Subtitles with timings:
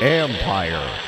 [0.00, 1.00] Empire.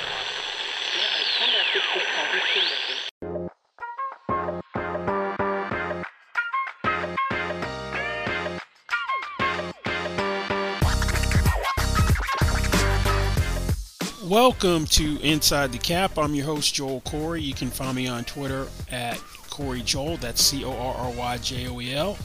[14.24, 16.16] Welcome to Inside the Cap.
[16.16, 17.42] I'm your host, Joel Corry.
[17.42, 19.16] You can find me on Twitter at
[19.50, 20.16] Corry Joel.
[20.16, 22.16] That's C O R R Y J O E L.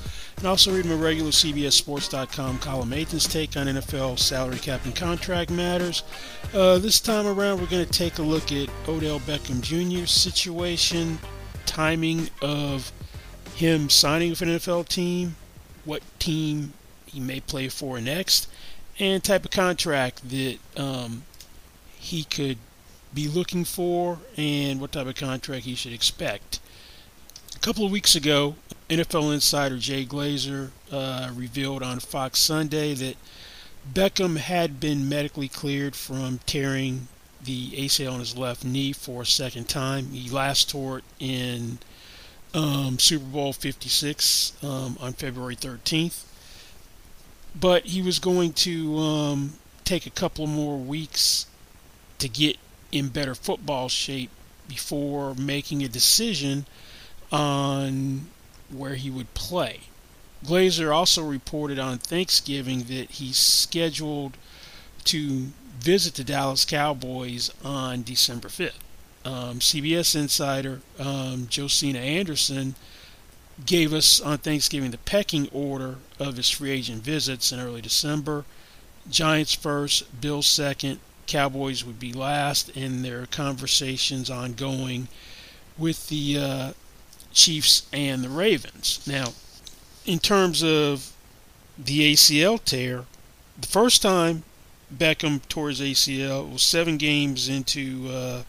[0.44, 5.50] And also read my regular CBSSports.com column Nathan's take on NFL salary cap and contract
[5.50, 6.04] matters.
[6.54, 11.18] Uh, this time around, we're going to take a look at Odell Beckham Jr.'s situation,
[11.66, 12.92] timing of
[13.56, 15.38] him signing with an NFL team,
[15.86, 16.74] what team
[17.06, 18.50] he may play for next,
[19.00, 21.24] and type of contract that um,
[21.96, 22.58] he could
[23.14, 26.60] be looking for and what type of contract he should expect.
[27.64, 28.56] A couple of weeks ago,
[28.90, 33.16] NFL insider Jay Glazer uh, revealed on Fox Sunday that
[33.90, 37.08] Beckham had been medically cleared from tearing
[37.42, 40.08] the ACL on his left knee for a second time.
[40.08, 41.78] He last tore it in
[42.54, 46.26] um, Super Bowl 56 um, on February 13th.
[47.58, 49.54] But he was going to um,
[49.86, 51.46] take a couple more weeks
[52.20, 52.58] to get
[52.92, 54.32] in better football shape
[54.68, 56.66] before making a decision
[57.34, 58.28] on
[58.70, 59.82] where he would play.
[60.46, 64.38] Glazer also reported on Thanksgiving that he's scheduled
[65.06, 65.48] to
[65.80, 68.74] visit the Dallas Cowboys on December 5th.
[69.26, 72.76] Um, CBS insider um, Josina Anderson
[73.66, 78.46] gave us on Thanksgiving the pecking order of his free agent visits in early December.
[79.10, 85.08] Giants first, Bills second, Cowboys would be last, and their conversations ongoing
[85.78, 86.74] with the uh,
[87.34, 89.06] Chiefs and the Ravens.
[89.08, 89.34] Now,
[90.06, 91.12] in terms of
[91.78, 93.06] the ACL tear,
[93.60, 94.44] the first time
[94.96, 98.44] Beckham tore his ACL was seven games into uh,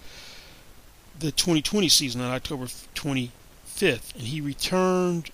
[1.19, 5.31] the 2020 season on October 25th, and he returned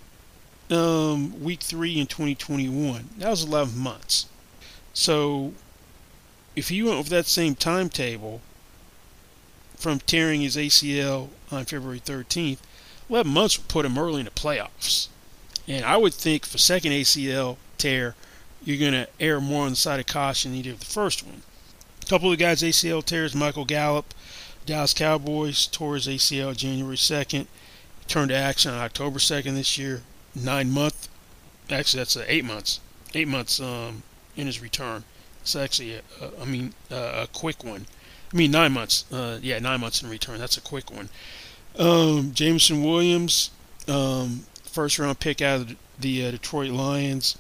[0.71, 3.11] um, week three in 2021.
[3.19, 4.27] That was 11 months.
[4.93, 5.53] So
[6.55, 8.41] if he went with that same timetable
[9.77, 12.59] from tearing his ACL on February 13th,
[13.11, 15.09] 11 months would put him early in the playoffs.
[15.67, 18.15] And I would think for second ACL tear,
[18.65, 21.27] you're going to err more on the side of caution than you did the first
[21.27, 21.43] one.
[22.03, 24.15] A couple of guys ACL tears, Michael Gallup,
[24.65, 27.47] Dallas Cowboys, tore his ACL January 2nd,
[28.07, 30.03] turned to action on October 2nd this year,
[30.35, 31.09] nine month,
[31.71, 32.81] actually that's eight months,
[33.15, 34.03] eight months um,
[34.37, 35.05] in his return.
[35.43, 37.87] It's actually, a, a, I mean, a quick one.
[38.33, 39.11] I mean, nine months.
[39.11, 40.39] Uh, yeah, nine months in return.
[40.39, 41.09] That's a quick one.
[41.79, 43.51] Um, Jameson Williams,
[43.89, 47.37] um, first round pick out of the uh, Detroit Lions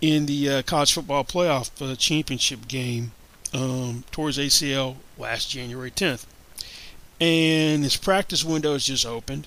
[0.00, 3.12] in the uh, college football playoff uh, championship game
[3.52, 6.24] um, towards ACL last January 10th.
[7.20, 9.46] And his practice window has just opened.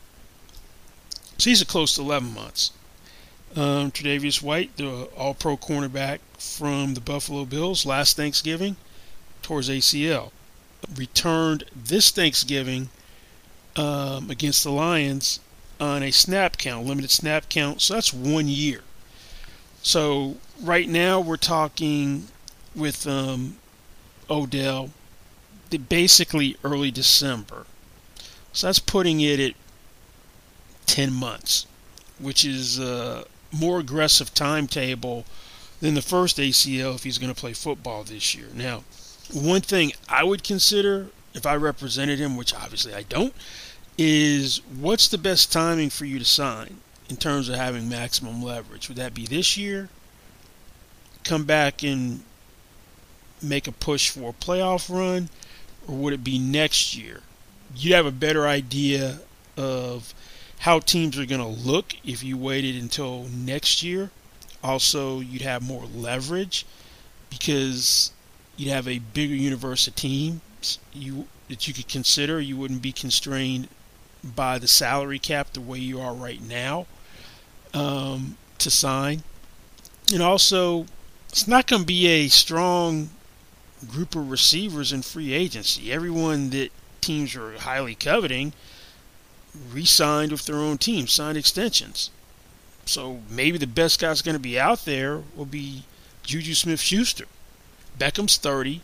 [1.38, 2.72] So he's at close to 11 months.
[3.56, 8.76] Um, Tre'Davious White, the All Pro cornerback from the Buffalo Bills last Thanksgiving,
[9.42, 10.32] towards ACL,
[10.96, 12.90] returned this Thanksgiving
[13.76, 15.40] um, against the Lions
[15.80, 17.82] on a snap count, limited snap count.
[17.82, 18.82] So that's one year.
[19.82, 22.28] So right now we're talking
[22.76, 23.58] with um,
[24.30, 24.92] Odell,
[25.90, 27.66] basically early December.
[28.54, 29.54] So that's putting it at
[30.86, 31.66] 10 months,
[32.20, 35.26] which is uh, more aggressive timetable
[35.82, 38.48] than the first ACL if he's going to play football this year.
[38.54, 38.84] Now,
[39.32, 43.34] one thing I would consider if I represented him, which obviously I don't,
[43.98, 46.78] is what's the best timing for you to sign
[47.10, 48.88] in terms of having maximum leverage?
[48.88, 49.90] Would that be this year?
[51.24, 52.22] Come back and
[53.42, 55.30] make a push for a playoff run?
[55.88, 57.22] Or would it be next year?
[57.76, 59.20] You'd have a better idea
[59.58, 60.14] of
[60.60, 64.10] how teams are going to look if you waited until next year.
[64.64, 66.66] Also, you'd have more leverage
[67.30, 68.12] because
[68.56, 69.96] you'd have a bigger universe of
[70.94, 72.40] you that you could consider.
[72.40, 73.68] You wouldn't be constrained
[74.24, 76.88] by the salary cap the way you are right now
[77.74, 79.24] um, to sign.
[80.12, 80.86] And also,
[81.30, 83.10] it's not going to be a strong
[83.88, 85.92] group of receivers in free agency.
[85.92, 86.72] Everyone that
[87.02, 88.54] teams are highly coveting
[89.72, 92.10] re-signed with their own team, signed extensions.
[92.86, 95.84] So maybe the best guy's going to be out there will be
[96.24, 97.26] Juju Smith-Schuster.
[97.98, 98.82] Beckham's 30,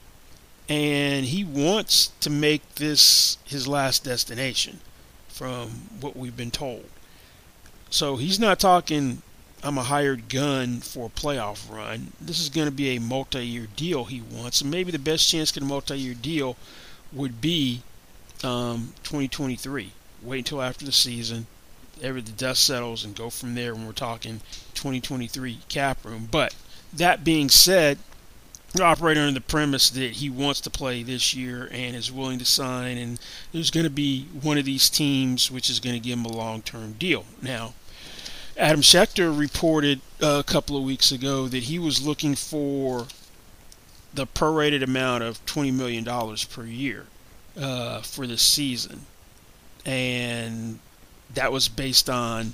[0.69, 4.80] and he wants to make this his last destination,
[5.27, 5.69] from
[6.00, 6.86] what we've been told.
[7.89, 9.24] So he's not talking
[9.62, 12.13] I'm a hired gun for a playoff run.
[12.21, 15.51] This is going to be a multi-year deal he wants, and maybe the best chance
[15.51, 16.56] get a multi-year deal
[17.12, 17.81] would be
[18.44, 19.92] um, 2023.
[20.22, 21.48] Wait until after the season,
[22.01, 24.39] ever the dust settles, and go from there when we're talking
[24.75, 26.30] 2023 cap room.
[26.31, 26.56] But
[26.94, 27.98] that being said,
[28.80, 32.45] operating under the premise that he wants to play this year and is willing to
[32.45, 33.19] sign, and
[33.51, 36.31] there's going to be one of these teams which is going to give him a
[36.31, 37.25] long-term deal.
[37.42, 37.74] Now,
[38.57, 43.07] Adam Schefter reported uh, a couple of weeks ago that he was looking for
[44.13, 46.06] the prorated amount of $20 million
[46.50, 47.06] per year
[47.57, 49.06] uh, for this season.
[49.86, 50.80] And
[51.33, 52.54] that was based on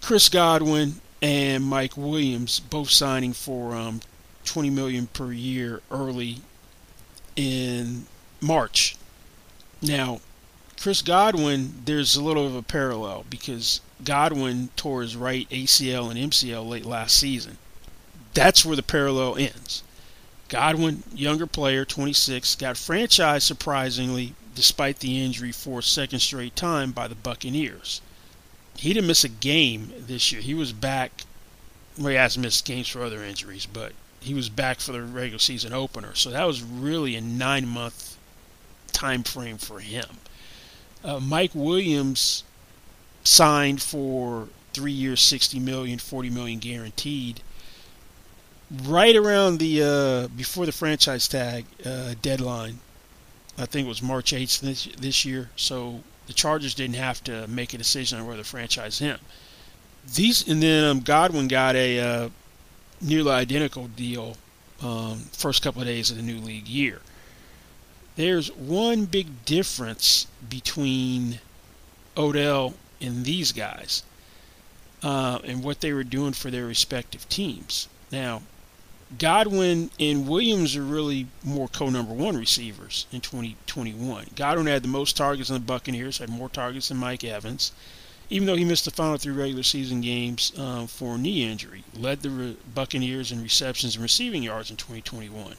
[0.00, 4.00] Chris Godwin and Mike Williams both signing for um,
[4.44, 6.38] 20 million per year early
[7.36, 8.06] in
[8.40, 8.96] March.
[9.80, 10.20] Now,
[10.80, 16.32] Chris Godwin, there's a little of a parallel because Godwin tore his right ACL and
[16.32, 17.58] MCL late last season.
[18.34, 19.82] That's where the parallel ends.
[20.48, 26.92] Godwin, younger player, 26, got franchised surprisingly despite the injury for a second straight time
[26.92, 28.00] by the Buccaneers.
[28.76, 30.40] He didn't miss a game this year.
[30.40, 31.22] He was back.
[31.96, 35.38] Well, he has missed games for other injuries, but he was back for the regular
[35.38, 36.14] season opener.
[36.14, 38.16] So that was really a nine month
[38.92, 40.06] time frame for him.
[41.04, 42.44] Uh, Mike Williams
[43.24, 47.40] signed for three years, 60 million, 40 million guaranteed.
[48.84, 52.78] Right around the uh, before the franchise tag uh, deadline,
[53.58, 55.50] I think it was March 8th this, this year.
[55.56, 59.18] So the Chargers didn't have to make a decision on whether to franchise him.
[60.14, 62.28] These and then um, Godwin got a uh,
[63.02, 64.36] nearly identical deal
[64.82, 67.00] um, first couple of days of the new league year.
[68.16, 71.40] There's one big difference between
[72.16, 74.02] Odell and these guys
[75.02, 77.88] uh, and what they were doing for their respective teams.
[78.10, 78.42] Now,
[79.18, 84.28] Godwin and Williams are really more co number one receivers in 2021.
[84.36, 87.72] Godwin had the most targets on the Buccaneers, had more targets than Mike Evans
[88.32, 92.22] even though he missed the final three regular season games um, for knee injury, led
[92.22, 95.54] the Re- Buccaneers in receptions and receiving yards in 2021.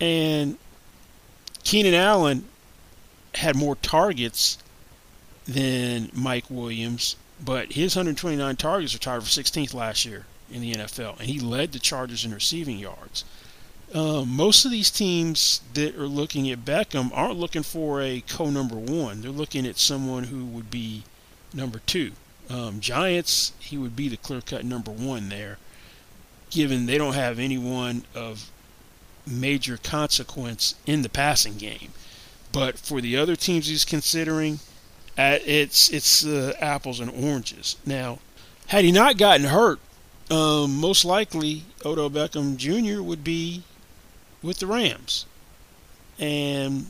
[0.00, 0.56] And
[1.62, 2.46] Keenan Allen
[3.34, 4.56] had more targets
[5.44, 10.72] than Mike Williams, but his 129 targets were tied for 16th last year in the
[10.72, 13.24] NFL, and he led the Chargers in receiving yards.
[13.92, 18.48] Um, most of these teams that are looking at Beckham aren't looking for a co
[18.50, 19.20] number one.
[19.20, 21.04] They're looking at someone who would be
[21.54, 22.12] number two.
[22.50, 25.58] Um, Giants, he would be the clear cut number one there,
[26.50, 28.50] given they don't have anyone of
[29.26, 31.90] major consequence in the passing game.
[32.52, 34.60] But for the other teams he's considering,
[35.16, 37.76] uh, it's it's uh, apples and oranges.
[37.86, 38.18] Now,
[38.66, 39.80] had he not gotten hurt,
[40.30, 43.02] um, most likely Odell Beckham Jr.
[43.02, 43.62] would be
[44.42, 45.26] with the Rams,
[46.18, 46.86] and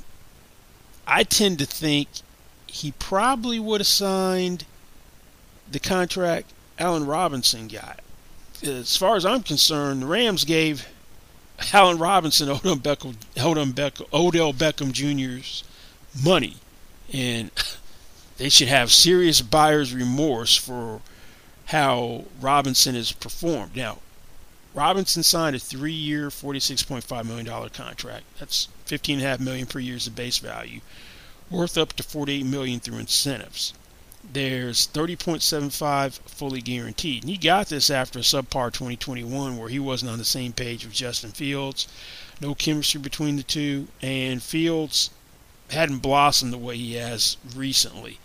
[1.06, 2.08] I tend to think
[2.74, 4.64] he probably would have signed
[5.70, 8.00] the contract Allen Robinson got.
[8.64, 10.88] As far as I'm concerned, the Rams gave
[11.72, 15.62] Allen Robinson Odell Beckham, Odell Beckham, Odell Beckham Jr.'s
[16.24, 16.56] money,
[17.12, 17.52] and
[18.38, 21.00] they should have serious buyer's remorse for
[21.66, 23.76] how Robinson has performed.
[23.76, 23.98] Now,
[24.74, 28.24] Robinson signed a three-year, $46.5 million contract.
[28.40, 30.80] That's 15.5 million per year as the base value
[31.50, 33.72] worth up to 48 million through incentives.
[34.32, 37.22] There's 30.75 fully guaranteed.
[37.22, 40.84] And he got this after a subpar 2021 where he wasn't on the same page
[40.84, 41.86] with Justin Fields.
[42.40, 45.10] No chemistry between the two, and Fields
[45.70, 48.18] hadn't blossomed the way he has recently.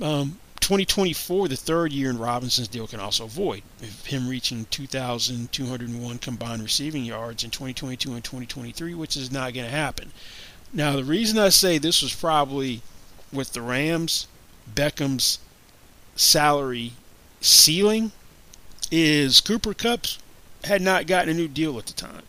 [0.00, 3.62] Um, 2024, the third year in Robinson's deal, can also void.
[4.04, 9.72] Him reaching 2,201 combined receiving yards in 2022 and 2023, which is not going to
[9.72, 10.12] happen.
[10.72, 12.80] Now, the reason I say this was probably
[13.32, 14.26] with the Rams,
[14.72, 15.38] Beckham's
[16.16, 16.92] salary
[17.40, 18.12] ceiling
[18.90, 20.18] is Cooper Kupp's
[20.64, 22.22] had not gotten a new deal at the time.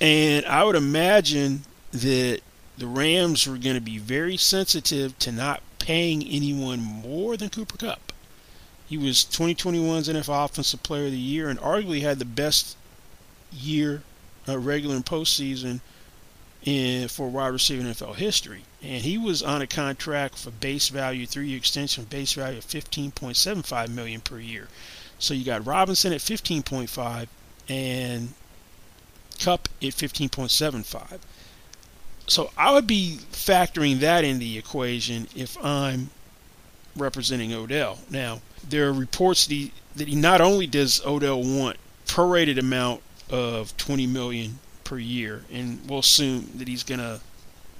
[0.00, 2.40] And I would imagine that
[2.76, 7.76] the Rams were going to be very sensitive to not paying anyone more than Cooper
[7.76, 8.12] Kupp.
[8.86, 12.76] He was 2021's NFL Offensive Player of the Year and arguably had the best
[13.52, 14.02] year,
[14.46, 15.80] uh, regular and postseason
[16.64, 18.62] in, for wide receiver NFL history.
[18.82, 22.64] And he was on a contract for base value, three year extension, base value of
[22.66, 24.68] 15.75 million per year.
[25.18, 27.28] So you got Robinson at 15.5
[27.68, 28.34] and
[29.40, 31.18] Kupp at 15.75.
[32.26, 36.10] So I would be factoring that in the equation if I'm
[36.94, 37.98] representing Odell.
[38.10, 43.76] Now, there are reports that that he not only does Odell want prorated amount of
[43.76, 44.58] 20 million
[44.88, 47.20] per year, and we'll assume that he's going to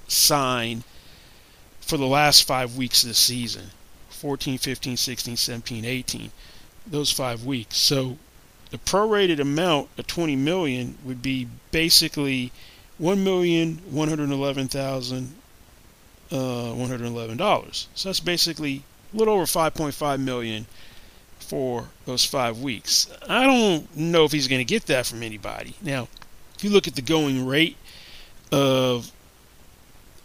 [0.07, 0.83] sign
[1.81, 3.71] for the last five weeks of the season
[4.09, 6.31] 14, 15, 16, 17, 18.
[6.85, 7.77] Those five weeks.
[7.77, 8.17] So
[8.69, 12.51] the prorated amount of 20 million would be basically
[12.99, 15.33] one million one hundred eleven thousand
[16.31, 17.87] uh, one hundred eleven dollars.
[17.95, 20.67] So that's basically a little over 5.5 million
[21.39, 23.09] for those five weeks.
[23.27, 25.75] I don't know if he's going to get that from anybody.
[25.81, 26.07] Now,
[26.59, 27.77] if you look at the going rate
[28.51, 29.13] of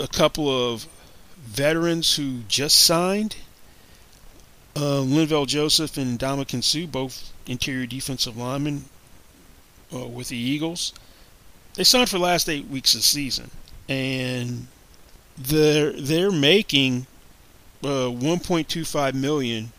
[0.01, 0.89] a couple of
[1.39, 3.37] veterans who just signed,
[4.75, 8.87] uh, Linval Joseph and Ndamukong Suh, both interior defensive linemen
[9.95, 10.93] uh, with the Eagles,
[11.75, 13.53] they signed for the last eight weeks of the season,
[13.89, 14.67] and
[15.39, 17.07] they're they're making
[17.85, 19.71] uh, 1.25 million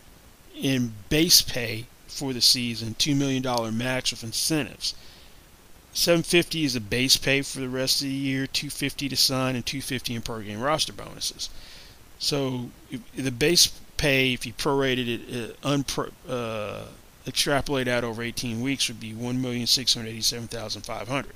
[0.56, 4.96] in base pay for the season, two million dollar max with incentives.
[5.96, 9.66] 750 is a base pay for the rest of the year, 250 to sign, and
[9.66, 11.50] 250 in per game roster bonuses.
[12.20, 12.72] So
[13.16, 16.88] the base pay, if you prorated it, uh, unpro, uh,
[17.26, 21.28] extrapolate out over 18 weeks, would be 1,687,500.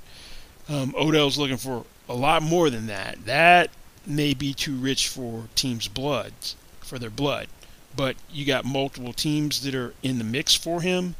[0.68, 3.24] Um, Odell's looking for a lot more than that.
[3.24, 3.70] That
[4.06, 6.34] may be too rich for teams' blood,
[6.80, 7.48] for their blood.
[7.96, 11.16] But you got multiple teams that are in the mix for him.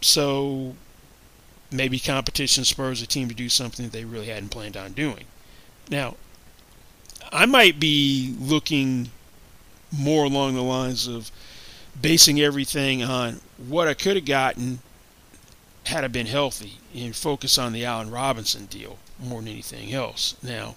[0.00, 0.76] So
[1.72, 5.24] maybe competition spurs a team to do something that they really hadn't planned on doing.
[5.90, 6.16] Now,
[7.32, 9.10] I might be looking
[9.90, 11.30] more along the lines of
[12.00, 14.80] basing everything on what I could have gotten
[15.84, 20.36] had I been healthy and focus on the Allen Robinson deal more than anything else.
[20.42, 20.76] Now,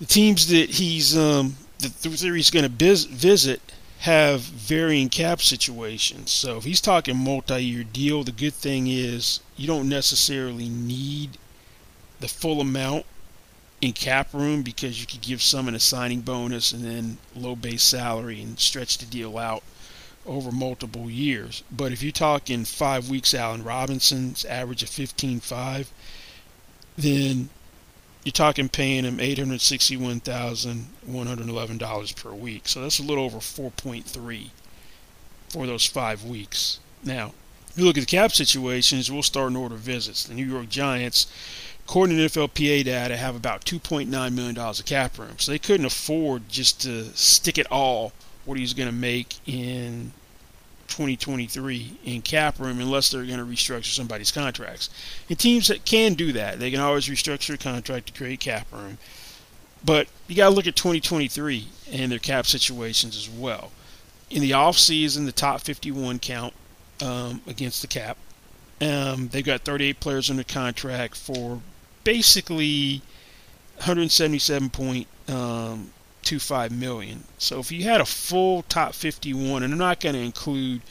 [0.00, 3.60] the teams that he's um, that he's going to visit
[4.00, 6.30] have varying cap situations.
[6.30, 11.38] So if he's talking multi-year deal, the good thing is you don't necessarily need
[12.20, 13.06] the full amount
[13.80, 17.54] in cap room because you could give some in a signing bonus and then low
[17.54, 19.62] base salary and stretch the deal out
[20.24, 21.62] over multiple years.
[21.70, 25.86] But if you're talking five weeks, Allen Robinson's average of 15.5,
[26.96, 27.48] then
[28.26, 32.66] you're talking paying him $861,111 per week.
[32.66, 34.50] So that's a little over 4.3
[35.48, 36.80] for those five weeks.
[37.04, 37.34] Now,
[37.76, 40.24] you look at the cap situations, we'll start in order of visits.
[40.24, 41.28] The New York Giants,
[41.84, 45.38] according to NFLPA data, have about $2.9 million of cap room.
[45.38, 48.12] So they couldn't afford just to stick it all
[48.44, 50.10] what he's going to make in
[50.96, 54.88] 2023 in cap room unless they're going to restructure somebody's contracts.
[55.28, 58.66] And teams that can do that, they can always restructure a contract to create cap
[58.72, 58.96] room.
[59.84, 63.72] But you got to look at 2023 and their cap situations as well.
[64.30, 66.54] In the off season, the top 51 count
[67.02, 68.16] um, against the cap.
[68.80, 71.60] Um, they've got 38 players under contract for
[72.04, 73.02] basically
[73.76, 75.92] 177 point um,
[76.26, 77.24] 1.25 million.
[77.38, 80.82] So if you had a full top 51, and I'm not going to include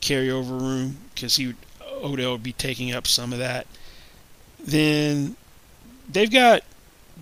[0.00, 1.56] carryover room because he would,
[2.02, 3.66] Odell would be taking up some of that,
[4.58, 5.36] then
[6.08, 6.62] they've got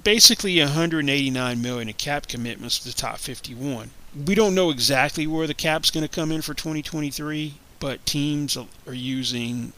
[0.05, 3.91] basically 189 million in cap commitments for the top 51.
[4.27, 8.57] We don't know exactly where the cap's going to come in for 2023, but teams
[8.57, 9.73] are using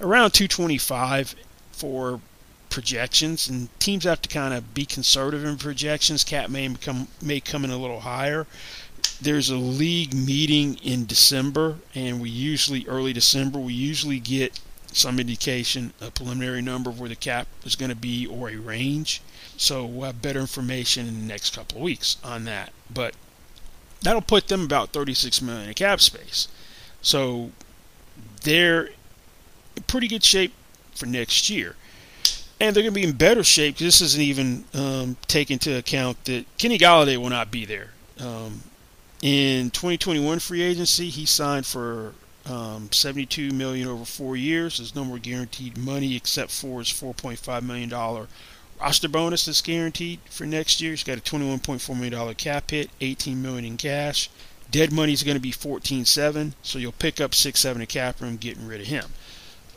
[0.00, 1.34] around 225
[1.72, 2.20] for
[2.72, 6.24] projections, and teams have to kind of be conservative in projections.
[6.24, 8.46] Cap may come may come in a little higher.
[9.20, 14.58] There's a league meeting in December, and we usually early December we usually get
[14.90, 18.56] some indication, a preliminary number of where the cap is going to be or a
[18.56, 19.22] range.
[19.56, 22.72] So we'll have better information in the next couple of weeks on that.
[22.92, 23.14] But
[24.00, 26.48] that'll put them about 36 million in cap space.
[27.00, 27.52] So
[28.42, 28.86] they're
[29.76, 30.52] in pretty good shape
[30.94, 31.76] for next year
[32.62, 33.76] and they're going to be in better shape.
[33.76, 37.90] This isn't even um, take into account that Kenny Golladay will not be there.
[38.20, 38.62] Um,
[39.20, 42.14] in 2021 free agency, he signed for
[42.46, 44.78] um, 72 million over four years.
[44.78, 48.28] There's no more guaranteed money except for his 4.5 million dollar
[48.80, 50.92] roster bonus that's guaranteed for next year.
[50.92, 54.30] He's got a 21.4 million dollar cap hit, 18 million in cash.
[54.70, 58.20] Dead money is going to be 14.7, so you'll pick up six seven in cap
[58.20, 59.06] room getting rid of him.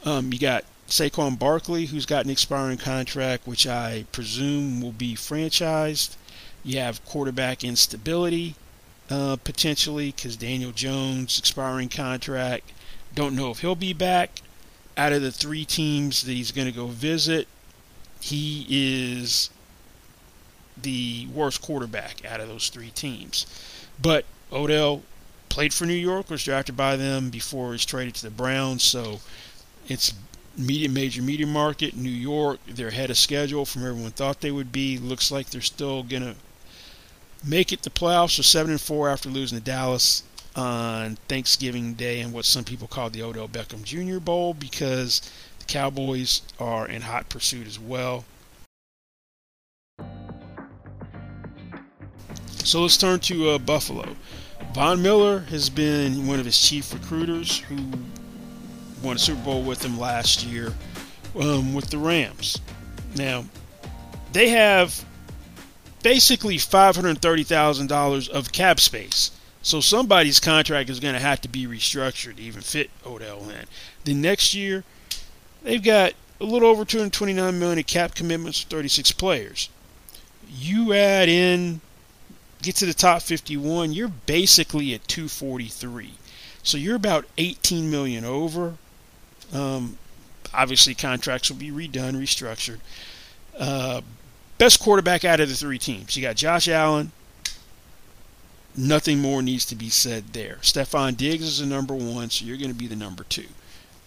[0.05, 5.15] Um, you got Saquon Barkley, who's got an expiring contract, which I presume will be
[5.15, 6.15] franchised.
[6.63, 8.55] You have quarterback instability
[9.09, 12.71] uh, potentially because Daniel Jones expiring contract.
[13.13, 14.41] Don't know if he'll be back.
[14.97, 17.47] Out of the three teams that he's going to go visit,
[18.21, 19.49] he is
[20.81, 23.45] the worst quarterback out of those three teams.
[24.01, 25.03] But Odell
[25.49, 28.83] played for New York, was drafted by them before he was traded to the Browns.
[28.83, 29.19] So
[29.87, 30.13] it's
[30.57, 31.95] medium, major media market.
[31.95, 34.97] New York, they're ahead of schedule from everyone thought they would be.
[34.97, 36.35] Looks like they're still gonna
[37.43, 38.31] make it to playoffs.
[38.31, 40.23] So seven and four after losing to Dallas
[40.55, 44.19] on Thanksgiving Day and what some people call the Odell Beckham Jr.
[44.19, 45.21] Bowl because
[45.59, 48.25] the Cowboys are in hot pursuit as well.
[52.63, 54.15] So let's turn to uh, Buffalo.
[54.73, 57.77] Von Miller has been one of his chief recruiters who
[59.05, 60.73] won a Super Bowl with him last year
[61.39, 62.59] um, with the Rams.
[63.15, 63.45] Now,
[64.33, 65.05] they have
[66.01, 69.31] basically $530,000 of cap space.
[69.61, 73.65] So somebody's contract is going to have to be restructured to even fit Odell in.
[74.03, 74.83] The next year,
[75.63, 79.69] they've got a little over 229 million in cap commitments for 36 players.
[80.47, 81.81] You add in,
[82.61, 86.13] get to the top 51, you're basically at 243.
[86.61, 88.75] So you're about 18 million over.
[89.53, 89.97] Um,
[90.53, 92.79] obviously, contracts will be redone, restructured.
[93.57, 94.01] Uh,
[94.57, 96.15] best quarterback out of the three teams.
[96.15, 97.11] You got Josh Allen,
[98.75, 100.57] nothing more needs to be said there.
[100.61, 103.47] Stefon Diggs is the number one, so you're going to be the number two.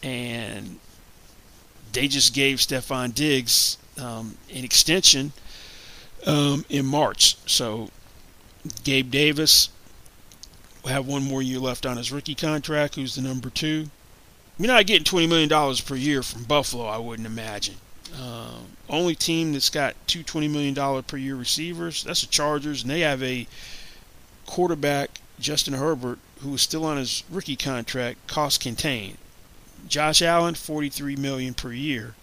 [0.02, 0.78] And
[1.92, 5.32] they just gave Stefon Diggs um, an extension
[6.26, 7.36] um, in March.
[7.46, 7.88] So
[8.84, 9.70] Gabe Davis
[10.82, 13.90] will have one more year left on his rookie contract, who's the number two.
[14.58, 17.76] You're not getting $20 million per year from Buffalo, I wouldn't imagine.
[18.18, 22.90] Uh, only team that's got two $20 million per year receivers, that's the Chargers, and
[22.90, 23.46] they have a
[24.46, 29.18] quarterback Justin Herbert, who is still on his rookie contract, cost contained.
[29.86, 32.14] Josh Allen, 43 million per year,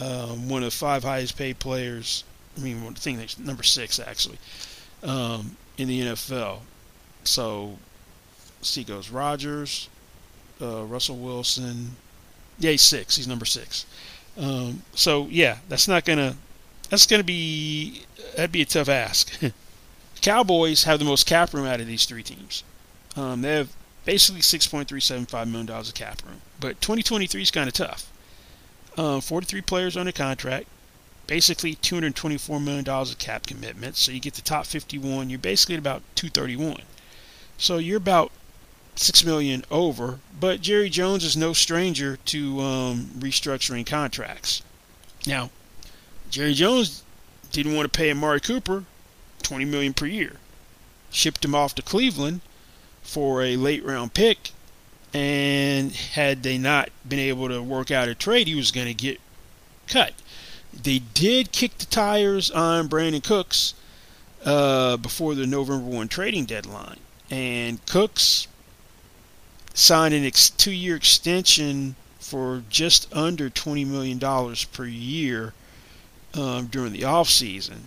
[0.00, 2.24] um, one of the five highest paid players.
[2.56, 4.38] I mean, I think that's number six actually
[5.02, 6.58] um, in the NFL.
[7.24, 7.78] So,
[8.60, 9.88] see, goes Rodgers,
[10.60, 11.96] uh, Russell Wilson.
[12.58, 13.16] Yeah, he's six.
[13.16, 13.86] He's number six.
[14.36, 16.36] Um, so yeah, that's not gonna.
[16.90, 18.02] That's gonna be.
[18.36, 19.32] That'd be a tough ask.
[20.20, 22.64] Cowboys have the most cap room out of these three teams.
[23.16, 23.70] Um, they have
[24.04, 26.40] basically $6.375 million of cap room.
[26.58, 28.10] But 2023 is kind of tough.
[28.96, 30.66] Um, 43 players on a contract,
[31.26, 34.00] basically $224 million of cap commitments.
[34.00, 36.82] So you get the top 51, you're basically at about 231.
[37.58, 38.32] So you're about
[38.98, 44.62] six million over, but Jerry Jones is no stranger to um, restructuring contracts.
[45.26, 45.50] Now,
[46.30, 47.02] Jerry Jones
[47.52, 48.84] didn't want to pay Amari Cooper
[49.42, 50.36] 20 million per year.
[51.10, 52.40] Shipped him off to Cleveland
[53.02, 54.50] for a late round pick,
[55.14, 58.94] and had they not been able to work out a trade, he was going to
[58.94, 59.20] get
[59.86, 60.12] cut.
[60.70, 63.72] They did kick the tires on Brandin Cooks
[64.44, 68.48] uh, before the November 1 trading deadline, and Cooks
[69.78, 74.18] signed an ex- two year extension for just under $20 million
[74.72, 75.54] per year
[76.34, 77.78] um, during the offseason.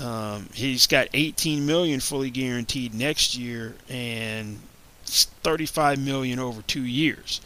[0.00, 4.58] Um, he's got 18 million fully guaranteed next year and
[5.04, 7.40] 35 million over two years.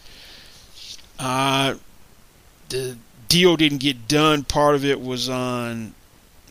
[1.18, 1.74] Uh,
[2.68, 2.96] the
[3.28, 4.44] deal didn't get done.
[4.44, 5.94] Part of it was on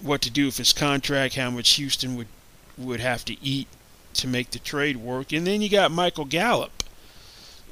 [0.01, 2.27] what to do with his contract, how much Houston would
[2.77, 3.67] would have to eat
[4.13, 6.83] to make the trade work, and then you got Michael Gallup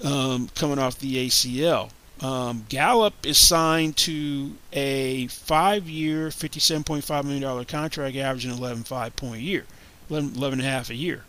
[0.03, 1.91] um, coming off the ACL.
[2.21, 9.65] Um, Gallup is signed to a five-year, $57.5 million contract, averaging 11.5 point a year,
[10.10, 11.25] 11, 11 and a half a year.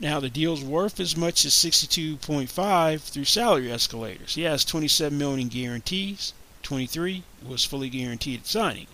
[0.00, 4.34] Now the deal's worth as much as 62.5 through salary escalators.
[4.34, 6.32] He has 27 million in guarantees.
[6.62, 8.86] 23 was fully guaranteed at signing.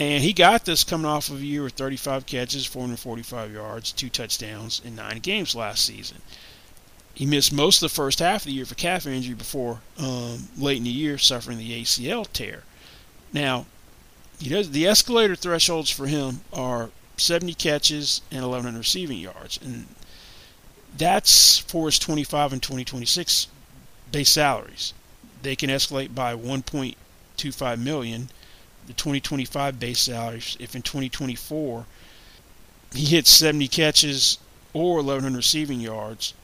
[0.00, 4.08] And he got this coming off of a year with 35 catches, 445 yards, two
[4.08, 6.18] touchdowns in nine games last season
[7.14, 10.48] he missed most of the first half of the year for calf injury before um,
[10.56, 12.62] late in the year suffering the ACL tear.
[13.32, 13.66] Now,
[14.40, 19.86] does, the escalator thresholds for him are 70 catches and 1,100 receiving yards, and
[20.96, 23.46] that's for his 25 and 2026
[24.10, 24.92] base salaries.
[25.42, 28.30] They can escalate by 1.25 million.
[28.86, 31.86] The 2025 base salaries, if in 2024
[32.94, 34.38] he hits 70 catches
[34.72, 36.34] or 1,100 receiving yards,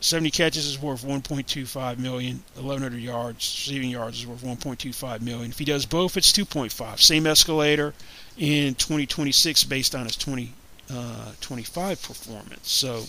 [0.00, 2.42] 70 catches is worth 1.25 million.
[2.54, 5.50] 1100 yards, receiving yards is worth 1.25 million.
[5.50, 7.00] If he does both, it's 2.5.
[7.00, 7.94] Same escalator
[8.38, 12.70] in 2026 based on his 2025 uh, performance.
[12.70, 13.04] So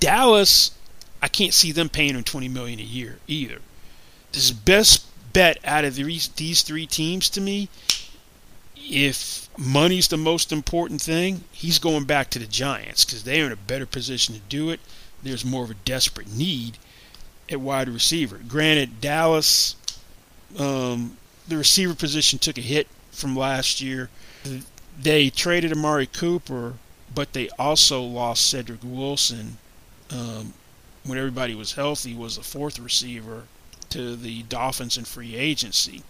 [0.00, 0.72] Dallas,
[1.20, 3.58] I can't see them paying him 20 million a year either.
[4.32, 7.68] His best bet out of these these three teams to me
[8.92, 13.52] if money's the most important thing, he's going back to the Giants because they're in
[13.52, 14.80] a better position to do it.
[15.22, 16.76] There's more of a desperate need
[17.50, 18.38] at wide receiver.
[18.46, 19.76] Granted, Dallas,
[20.58, 21.16] um,
[21.48, 24.10] the receiver position took a hit from last year.
[25.00, 26.74] They traded Amari Cooper,
[27.14, 29.56] but they also lost Cedric Wilson
[30.10, 30.52] um,
[31.04, 32.14] when everybody was healthy.
[32.14, 33.44] Was the fourth receiver
[33.88, 36.02] to the Dolphins in free agency.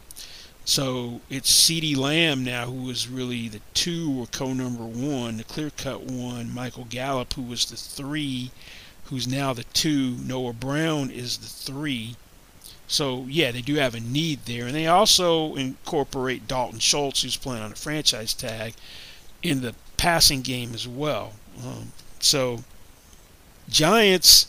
[0.65, 5.45] So it's CeeDee Lamb now who is really the two or co number one, the
[5.45, 6.55] clear cut one.
[6.55, 8.53] Michael Gallup, who was the three,
[9.05, 10.17] who's now the two.
[10.25, 12.17] Noah Brown is the three.
[12.87, 17.37] So yeah, they do have a need there, and they also incorporate Dalton Schultz, who's
[17.37, 18.75] playing on a franchise tag,
[19.43, 21.33] in the passing game as well.
[21.65, 22.65] Um, so
[23.69, 24.47] Giants'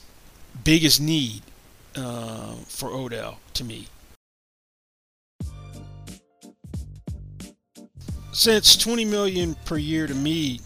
[0.63, 1.41] biggest need
[1.95, 3.88] uh, for Odell to me.
[8.34, 10.60] Since 20 million per year to me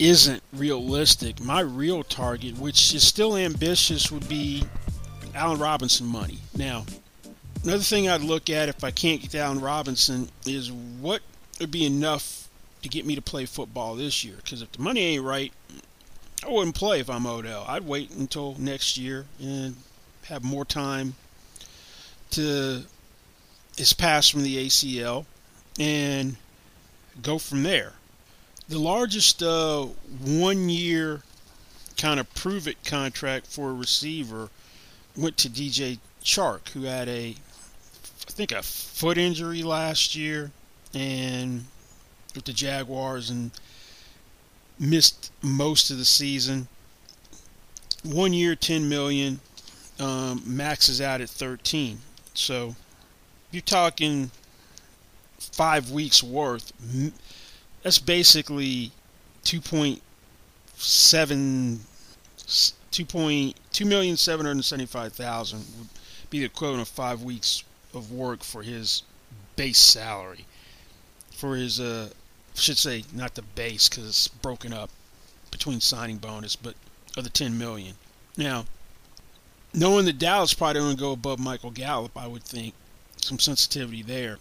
[0.00, 4.64] isn't realistic, my real target, which is still ambitious, would be
[5.32, 6.38] Allen Robinson money.
[6.56, 6.84] Now,
[7.62, 11.22] another thing I'd look at if I can't get Allen Robinson is what
[11.60, 12.48] would be enough
[12.82, 14.34] to get me to play football this year.
[14.36, 15.52] Because if the money ain't right,
[16.44, 17.64] I wouldn't play if I'm Odell.
[17.68, 19.76] I'd wait until next year and
[20.24, 21.14] have more time
[22.32, 22.82] to
[23.76, 25.26] his pass from the ACL
[25.78, 26.36] and
[27.22, 27.92] go from there.
[28.68, 29.86] The largest uh,
[30.22, 31.22] one year
[31.96, 34.48] kind of prove it contract for a receiver
[35.16, 37.36] went to DJ Chark, who had a,
[38.28, 40.50] I think, a foot injury last year
[40.94, 41.64] and
[42.34, 43.50] with the Jaguars and
[44.78, 46.68] missed most of the season.
[48.02, 49.40] One year, 10 million,
[49.98, 52.00] um, maxes out at 13.
[52.34, 52.74] So
[53.50, 54.30] you're talking
[55.52, 56.72] five weeks worth.
[57.82, 58.92] That's basically
[59.44, 61.78] 2.7
[62.94, 65.88] 2,775,000 would
[66.30, 69.02] be the equivalent of five weeks of work for his
[69.56, 70.46] base salary.
[71.32, 72.10] For his, uh,
[72.54, 74.90] should say not the base because it's broken up
[75.50, 76.76] between signing bonus, but
[77.16, 77.96] of the 10 million.
[78.36, 78.66] Now,
[79.72, 82.74] knowing that Dallas probably don't go above Michael Gallup, I would think
[83.16, 84.38] some sensitivity there.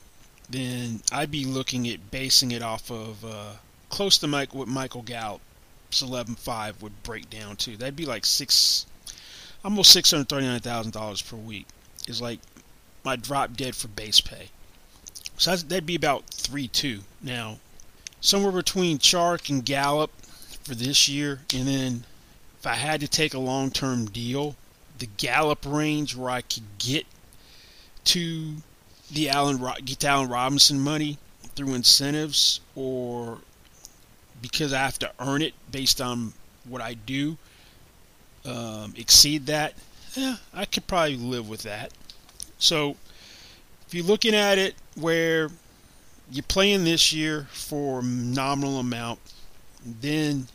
[0.49, 3.53] Then I'd be looking at basing it off of uh,
[3.89, 7.77] close to Mike what Michael Gallup's 11.5 would break down to.
[7.77, 8.86] That'd be like six,
[9.63, 11.67] almost six hundred thirty-nine thousand dollars per week.
[12.08, 12.39] Is like
[13.03, 14.49] my drop dead for base pay.
[15.38, 17.01] So that'd be about three two.
[17.21, 17.60] Now,
[18.21, 20.12] somewhere between Chark and Gallup
[20.63, 22.03] for this year, and then
[22.60, 24.56] if I had to take a long-term deal,
[24.99, 27.06] the Gallup range where I could get
[28.06, 28.56] to
[29.13, 31.17] the Allen get Allen Robinson money
[31.56, 33.38] through incentives or
[34.41, 36.34] because I have to earn it based on
[36.65, 37.38] what I do
[38.45, 39.73] um, exceed that,
[40.15, 41.91] yeah, I could probably live with that.
[42.58, 42.95] So
[43.88, 45.49] if you're looking at it where
[46.32, 49.19] you're playing this year for nominal amount,
[49.86, 50.47] then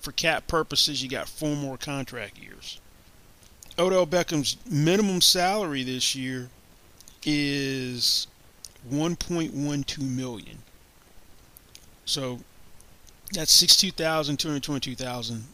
[0.00, 2.80] for cap purposes you got four more contract years.
[3.78, 6.48] Odell Beckham's minimum salary this year
[7.24, 8.26] is
[8.90, 10.58] 1.12 million.
[12.04, 12.40] So
[13.32, 15.44] that's sixty-two thousand two hundred twenty-two thousand,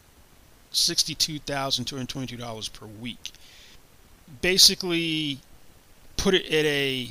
[0.71, 3.31] sixty-two thousand two hundred twenty-two dollars per week.
[4.41, 5.39] Basically,
[6.15, 7.09] put it at a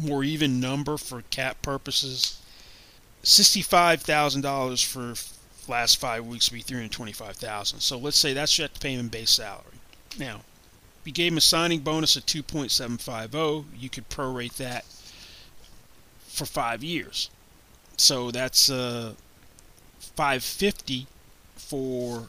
[0.00, 2.40] more even number for cap purposes.
[3.22, 5.14] Sixty-five thousand dollars for
[5.70, 7.80] last five weeks would be three hundred twenty-five thousand.
[7.80, 9.64] So let's say that's your payment base salary.
[10.18, 10.40] Now,
[11.04, 13.64] we gave him a signing bonus of 2.750.
[13.76, 14.84] You could prorate that
[16.26, 17.30] for five years.
[17.96, 19.14] So that's uh,
[20.16, 21.06] 550
[21.56, 22.28] for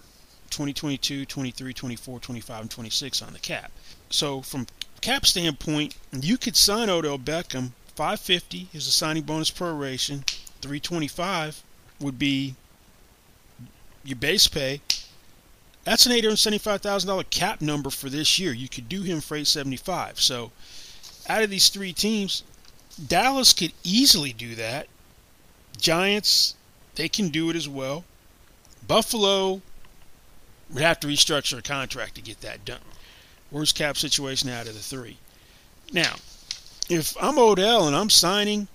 [0.49, 3.71] 2022, 23, 24, 25, and 26 on the cap.
[4.09, 4.67] So from
[5.01, 7.71] cap standpoint, you could sign Odell Beckham.
[7.95, 10.27] 550 is a signing bonus proration.
[10.61, 11.63] 325
[11.99, 12.55] would be
[14.03, 14.81] your base pay,
[15.83, 18.53] that's an $875,000 cap number for this year.
[18.53, 20.19] You could do him for 875.
[20.19, 20.51] So
[21.27, 22.43] out of these three teams,
[23.07, 24.87] Dallas could easily do that.
[25.77, 26.55] Giants,
[26.95, 28.05] they can do it as well.
[28.87, 29.61] Buffalo
[30.69, 32.79] would have to restructure a contract to get that done.
[33.51, 35.17] Worst cap situation out of the three.
[35.91, 36.15] Now,
[36.89, 38.67] if I'm Odell and I'm signing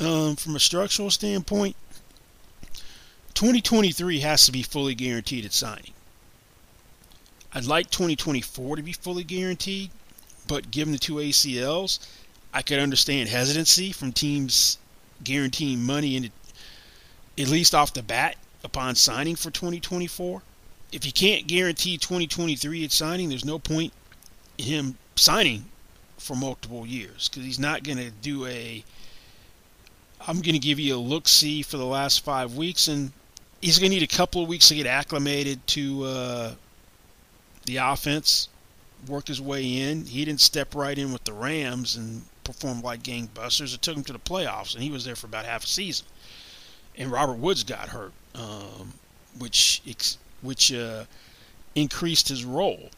[0.00, 1.76] um, from a structural standpoint,
[3.34, 5.93] 2023 has to be fully guaranteed at signing.
[7.54, 9.90] I'd like 2024 to be fully guaranteed,
[10.48, 12.00] but given the two ACLs,
[12.52, 14.78] I could understand hesitancy from teams
[15.22, 16.32] guaranteeing money in
[17.38, 20.42] at least off the bat upon signing for 2024.
[20.92, 23.92] If you can't guarantee 2023 at signing, there's no point
[24.58, 25.64] in him signing
[26.18, 28.84] for multiple years because he's not going to do a.
[30.26, 33.12] I'm going to give you a look see for the last five weeks, and
[33.60, 36.54] he's going to need a couple of weeks to get acclimated to uh,
[37.66, 38.48] the offense,
[39.06, 40.06] work his way in.
[40.06, 43.74] He didn't step right in with the Rams and perform like gangbusters.
[43.74, 46.06] It took him to the playoffs, and he was there for about half a season.
[46.96, 48.94] And Robert Woods got hurt, um,
[49.38, 49.82] which
[50.42, 51.04] which uh,
[51.74, 52.90] increased his role.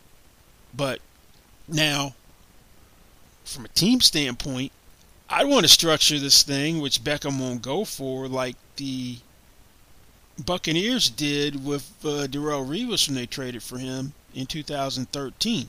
[0.74, 1.00] But
[1.66, 2.14] now,
[3.44, 4.72] from a team standpoint,
[5.30, 9.18] I want to structure this thing, which Beckham won't go for, like the
[10.44, 15.68] Buccaneers did with uh, Darrelle Revis when they traded for him in 2013.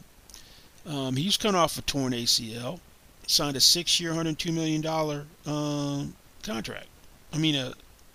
[0.85, 2.79] Um, he's coming off a torn ACL,
[3.25, 6.87] signed a six-year, 102 million dollar um, contract.
[7.33, 7.73] I mean,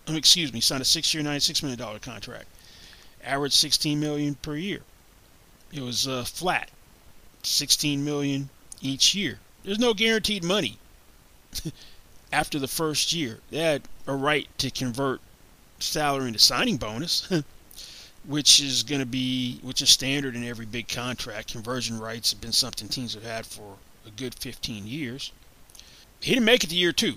[0.08, 2.46] excuse me, signed a six-year, 96 million dollar contract.
[3.24, 4.80] Average 16 million per year.
[5.72, 6.70] It was uh, flat,
[7.42, 9.38] 16 million each year.
[9.64, 10.76] There's no guaranteed money
[12.32, 13.40] after the first year.
[13.50, 15.20] They had a right to convert
[15.78, 17.30] salary into signing bonus,
[18.26, 21.52] which is going to be which is standard in every big contract.
[21.52, 25.32] Conversion rights have been something teams have had for a good 15 years.
[26.20, 27.14] He didn't make it to year two.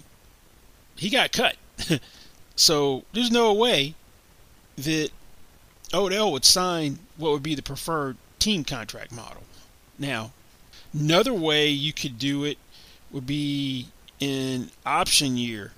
[0.95, 1.55] He got cut.
[2.55, 3.95] so there's no way
[4.77, 5.09] that
[5.93, 9.43] Odell would sign what would be the preferred team contract model.
[9.97, 10.31] Now,
[10.93, 12.57] another way you could do it
[13.11, 13.87] would be
[14.21, 15.71] an option year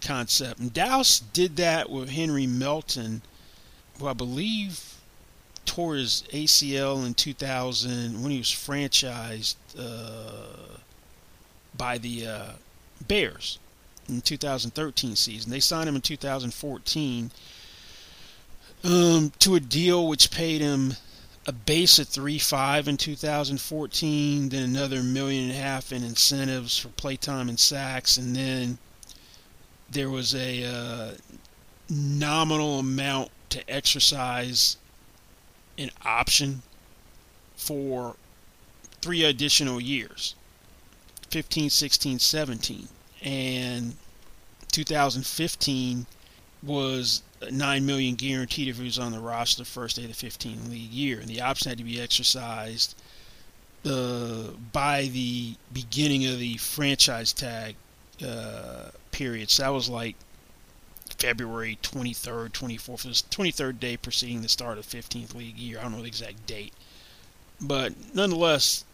[0.00, 0.60] concept.
[0.60, 3.22] And Dallas did that with Henry Melton,
[3.98, 4.94] who I believe
[5.64, 10.78] tore his ACL in 2000 when he was franchised uh,
[11.76, 12.52] by the uh,
[13.06, 13.58] Bears
[14.08, 15.50] in 2013 season.
[15.50, 17.30] They signed him in 2014
[18.84, 20.94] um, to a deal which paid him
[21.46, 26.78] a base of three five in 2014, then another million and a half in incentives
[26.78, 28.78] for playtime and sacks, and then
[29.90, 31.14] there was a uh,
[31.88, 34.76] nominal amount to exercise
[35.76, 36.62] an option
[37.56, 38.16] for
[39.00, 40.34] three additional years
[41.30, 42.88] 15 16 17
[43.22, 43.96] and
[44.72, 46.06] 2015
[46.62, 50.14] was 9 million guaranteed if he was on the roster the first day of the
[50.14, 52.96] 15 league year and the option had to be exercised
[53.84, 57.76] uh, by the beginning of the franchise tag
[58.24, 59.50] uh, period.
[59.50, 60.16] So that was like
[61.18, 63.04] February 23rd, 24th.
[63.04, 65.78] It was 23rd day preceding the start of 15th league year.
[65.78, 66.72] I don't know the exact date.
[67.60, 68.84] But nonetheless,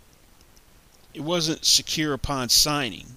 [1.12, 3.16] it wasn't secure upon signing.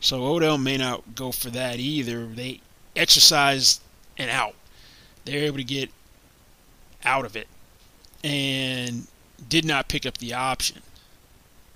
[0.00, 2.26] So Odell may not go for that either.
[2.26, 2.60] They
[2.94, 3.80] exercised
[4.18, 4.54] an out.
[5.24, 5.90] They're able to get
[7.04, 7.48] out of it
[8.22, 9.06] and
[9.48, 10.82] did not pick up the option.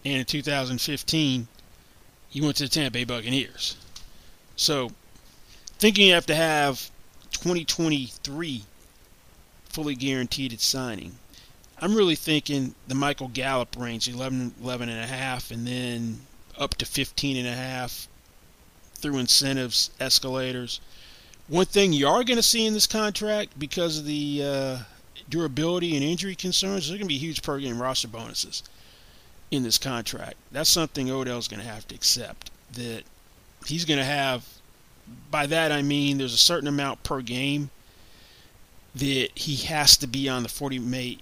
[0.04, 1.48] And in 2015,
[2.28, 3.76] he went to the Tampa Bay Buccaneers.
[4.56, 4.92] So,
[5.80, 6.90] thinking you have to have
[7.32, 8.64] 2023
[9.70, 11.16] fully guaranteed at signing.
[11.78, 16.20] I'm really thinking the Michael Gallup range, 11, 11 and a half, and then
[16.58, 18.08] up to 15 and a half
[18.96, 20.80] through incentives, escalators.
[21.48, 24.78] One thing you are going to see in this contract because of the uh,
[25.30, 28.62] durability and injury concerns, there's going to be huge per game roster bonuses
[29.50, 30.34] in this contract.
[30.52, 32.50] That's something Odell's going to have to accept.
[32.74, 33.04] That
[33.66, 34.46] he's going to have.
[35.30, 37.70] By that I mean there's a certain amount per game
[38.94, 40.78] that he has to be on the 40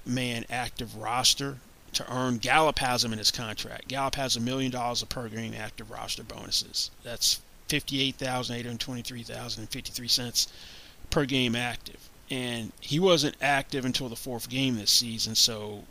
[0.07, 1.59] man active roster
[1.93, 2.39] to earn.
[2.39, 3.89] Gallup has him in his contract.
[3.89, 6.91] Gallup has a million dollars of per game active roster bonuses.
[7.03, 10.49] That's 58,823,053 cents
[11.11, 12.09] per game active.
[12.31, 15.85] And he wasn't active until the fourth game this season, so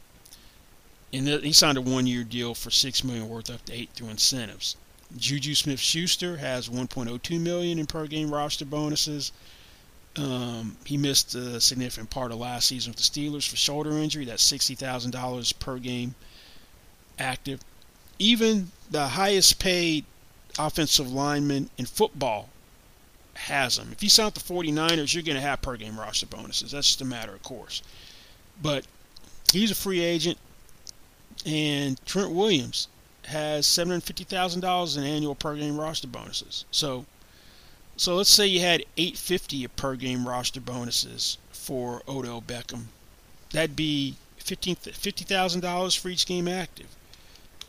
[1.11, 4.09] And he signed a one year deal for $6 million worth up to 8 through
[4.09, 4.77] incentives.
[5.17, 9.31] Juju Smith Schuster has 1.02 million in per game roster bonuses.
[10.19, 14.25] Um, he missed a significant part of last season with the Steelers for shoulder injury.
[14.25, 16.15] That's sixty thousand dollars per game
[17.17, 17.61] active.
[18.17, 20.03] Even the highest paid
[20.57, 22.49] offensive lineman in football
[23.35, 23.89] has them.
[23.93, 26.71] If you sign the 49ers, you're going to have per game roster bonuses.
[26.71, 27.81] That's just a matter of course.
[28.61, 28.85] But
[29.53, 30.37] he's a free agent.
[31.45, 32.89] And Trent Williams
[33.25, 36.65] has seven hundred fifty thousand dollars in annual per game roster bonuses.
[36.71, 37.05] So,
[37.99, 42.85] so let's say you had eight fifty per game roster bonuses for Odell Beckham.
[43.51, 46.87] That'd be fifty thousand dollars for each game active.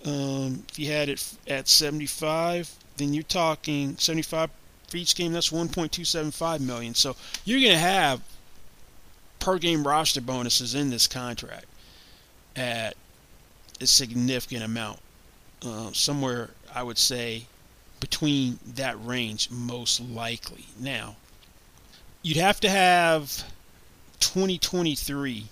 [0.05, 4.51] Um, if you had it at seventy five, then you're talking seventy five
[4.87, 5.33] for each game.
[5.33, 6.95] That's one point two seven five million.
[6.95, 8.23] So you're going to have
[9.40, 11.66] per game roster bonuses in this contract
[12.55, 12.97] at
[13.81, 15.01] a significant amount.
[15.61, 17.47] Uh, somewhere, I would say,
[18.00, 20.66] between that range, most likely.
[20.78, 21.16] Now,
[22.22, 23.44] you'd have to have
[24.20, 25.46] 2023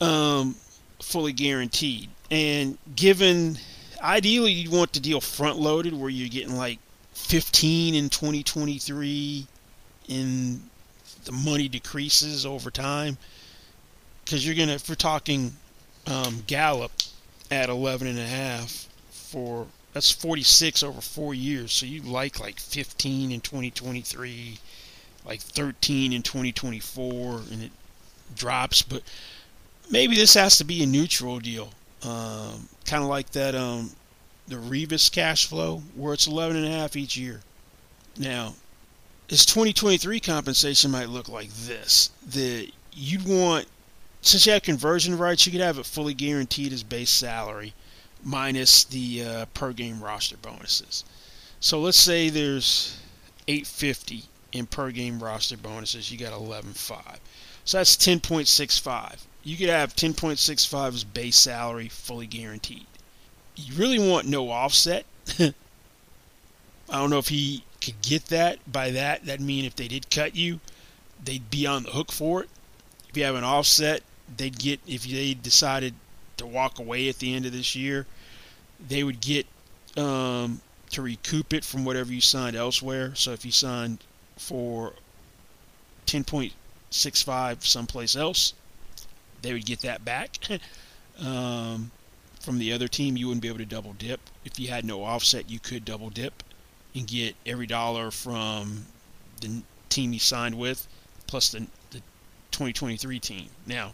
[0.00, 0.56] um,
[1.00, 2.08] fully guaranteed.
[2.30, 3.58] And given,
[4.02, 6.78] ideally, you'd want the deal front loaded where you're getting like
[7.14, 9.46] 15 in 2023
[10.08, 10.62] and
[11.24, 13.18] the money decreases over time.
[14.24, 15.52] Because you're going to, if we're talking
[16.06, 16.92] um, Gallup
[17.50, 21.72] at 11 and a half for that's 46 over four years.
[21.72, 24.58] So you like like 15 in 2023,
[25.24, 27.72] like 13 in 2024, and it
[28.34, 28.82] drops.
[28.82, 29.02] But
[29.90, 31.72] maybe this has to be a neutral deal,
[32.02, 33.90] um, kind of like that um,
[34.46, 37.40] the Revis cash flow, where it's 11 and a half each year.
[38.16, 38.54] Now,
[39.28, 43.66] this 2023 compensation might look like this: that you'd want
[44.22, 47.72] since you have conversion rights, you could have it fully guaranteed as base salary
[48.22, 51.04] minus the uh, per game roster bonuses.
[51.60, 52.98] So let's say there's
[53.48, 56.10] 850 in per game roster bonuses.
[56.10, 57.18] You got 11.5.
[57.64, 59.26] So that's 10.65.
[59.42, 62.86] You could have 10.65 as base salary fully guaranteed.
[63.56, 65.04] You really want no offset.
[65.38, 65.52] I
[66.90, 68.58] don't know if he could get that.
[68.70, 70.60] By that, that mean if they did cut you,
[71.22, 72.50] they'd be on the hook for it.
[73.08, 74.02] If you have an offset,
[74.36, 75.94] they'd get if they decided
[76.40, 78.06] to walk away at the end of this year,
[78.88, 79.46] they would get
[79.96, 83.14] um, to recoup it from whatever you signed elsewhere.
[83.14, 83.98] So if you signed
[84.36, 84.92] for
[86.06, 88.54] 10.65 someplace else,
[89.42, 90.36] they would get that back.
[91.24, 91.90] um,
[92.40, 94.20] from the other team, you wouldn't be able to double dip.
[94.44, 96.42] If you had no offset, you could double dip
[96.94, 98.86] and get every dollar from
[99.40, 100.86] the team you signed with
[101.26, 101.98] plus the, the
[102.50, 103.46] 2023 team.
[103.66, 103.92] Now,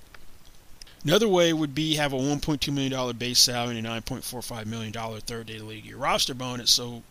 [1.07, 5.47] Another way would be have a $1.2 million base salary and a $9.45 million third
[5.47, 7.05] day league year roster bonus, so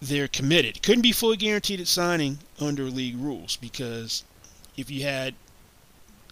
[0.00, 0.82] they're committed.
[0.82, 4.24] Couldn't be fully guaranteed at signing under league rules because
[4.78, 5.34] if you had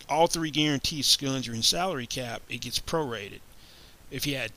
[0.09, 3.41] all three guarantees still in salary cap, it gets prorated.
[4.11, 4.51] If you had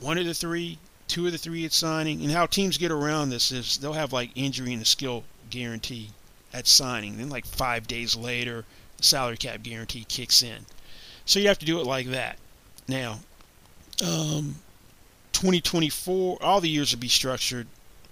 [0.00, 3.30] one of the three, two of the three at signing, and how teams get around
[3.30, 6.10] this is they'll have like injury and a skill guarantee
[6.52, 7.16] at signing.
[7.16, 8.66] Then like five days later,
[8.98, 10.66] the salary cap guarantee kicks in.
[11.28, 12.38] So you have to do it like that.
[12.88, 13.20] Now,
[14.02, 14.56] um,
[15.32, 17.66] 2024, all the years will be structured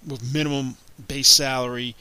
[0.05, 0.77] with minimum
[1.07, 1.95] base salary,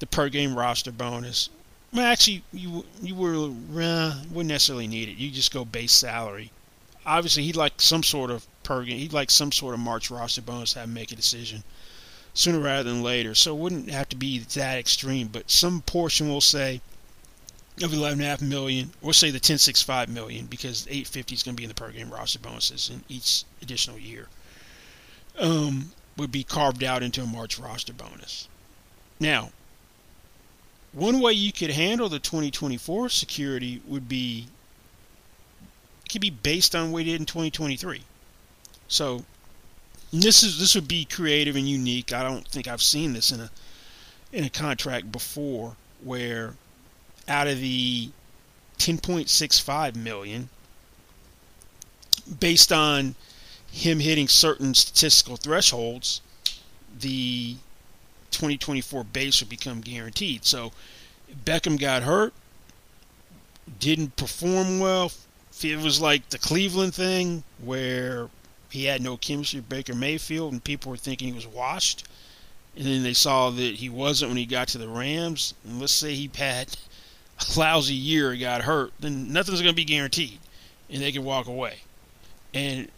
[0.00, 1.50] the per game roster bonus.
[1.92, 5.18] Well, actually, you you were uh, wouldn't necessarily need it.
[5.18, 6.50] You just go base salary.
[7.06, 8.98] Obviously, he'd like some sort of per game.
[8.98, 11.62] He'd like some sort of March roster bonus to have make a decision
[12.34, 13.36] sooner rather than later.
[13.36, 16.80] So it wouldn't have to be that extreme, but some portion will say
[17.82, 21.68] of 11.5 million, or say the 10.65 million, because 850 is going to be in
[21.68, 24.28] the per game roster bonuses in each additional year,
[25.38, 28.48] um, would be carved out into a March roster bonus.
[29.20, 29.50] Now,
[30.92, 34.46] one way you could handle the 2024 security would be
[36.04, 38.00] it could be based on what we did in 2023.
[38.88, 39.24] So
[40.12, 42.12] this is this would be creative and unique.
[42.12, 43.50] I don't think I've seen this in a
[44.32, 46.54] in a contract before where
[47.28, 48.10] out of the
[48.78, 50.48] 10.65 million
[52.40, 53.14] based on
[53.70, 56.20] him hitting certain statistical thresholds
[57.00, 57.56] the
[58.30, 60.44] 2024 base would become guaranteed.
[60.44, 60.72] So
[61.44, 62.32] Beckham got hurt
[63.78, 65.12] didn't perform well.
[65.62, 68.28] It was like the Cleveland thing where
[68.70, 72.06] he had no chemistry with Baker Mayfield and people were thinking he was washed.
[72.76, 75.54] And then they saw that he wasn't when he got to the Rams.
[75.64, 76.76] And let's say he had
[77.56, 80.38] lousy year got hurt, then nothing's going to be guaranteed,
[80.90, 81.76] and they can walk away.
[82.54, 82.88] And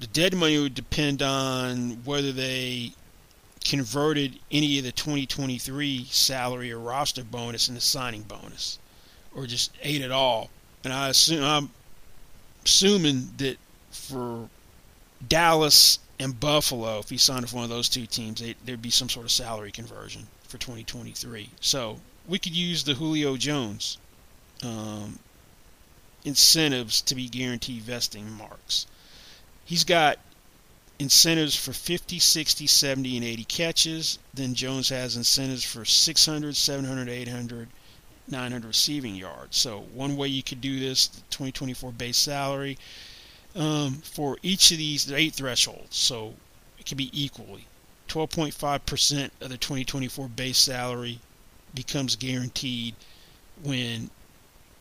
[0.00, 2.92] the dead money would depend on whether they
[3.64, 8.78] converted any of the 2023 salary or roster bonus into signing bonus,
[9.34, 10.50] or just ate it all.
[10.84, 11.70] And I assume I'm
[12.64, 13.56] assuming that
[13.90, 14.48] for
[15.26, 18.90] Dallas and Buffalo, if he signed with one of those two teams, they, there'd be
[18.90, 21.48] some sort of salary conversion for 2023.
[21.60, 23.98] So we could use the Julio Jones
[24.62, 25.18] um,
[26.24, 28.86] incentives to be guaranteed vesting marks.
[29.64, 30.18] He's got
[30.98, 34.18] incentives for 50, 60, 70, and 80 catches.
[34.32, 37.68] Then Jones has incentives for 600, 700, 800,
[38.28, 39.56] 900 receiving yards.
[39.56, 42.78] So one way you could do this, the 2024 base salary,
[43.54, 45.96] um, for each of these, eight thresholds.
[45.96, 46.34] So
[46.78, 47.66] it can be equally.
[48.08, 51.18] 12.5% of the 2024 base salary
[51.74, 52.94] becomes guaranteed
[53.62, 54.10] when